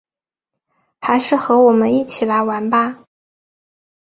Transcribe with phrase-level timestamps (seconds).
[0.99, 3.03] 还是和我们一起来玩吧